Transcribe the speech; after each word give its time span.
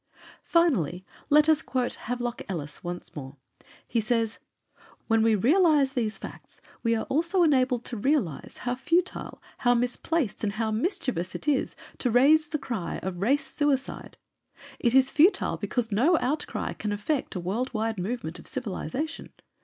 Finally, 0.41 1.05
let 1.29 1.47
us 1.47 1.61
quote 1.61 1.93
Havelock 2.09 2.41
Ellis 2.49 2.83
once 2.83 3.15
more; 3.15 3.35
he 3.87 4.01
says: 4.01 4.39
"When 5.05 5.21
we 5.21 5.35
realize 5.35 5.91
these 5.91 6.17
facts 6.17 6.59
we 6.81 6.95
are 6.95 7.03
also 7.03 7.43
enabled 7.43 7.85
to 7.85 7.97
realize 7.97 8.61
how 8.61 8.73
futile, 8.73 9.39
how 9.59 9.75
misplaced 9.75 10.43
and 10.43 10.53
how 10.53 10.71
mischievous 10.71 11.35
it 11.35 11.47
is 11.47 11.75
to 11.99 12.09
raise 12.09 12.49
the 12.49 12.57
cry 12.57 12.97
of 13.03 13.21
'Race 13.21 13.45
Suicide.' 13.45 14.17
It 14.79 14.95
is 14.95 15.11
futile 15.11 15.57
because 15.57 15.91
no 15.91 16.17
outcry 16.17 16.73
can 16.73 16.91
affect 16.91 17.35
a 17.35 17.39
world 17.39 17.71
wide 17.71 17.99
movement 17.99 18.39
of 18.39 18.47
civilization. 18.47 19.29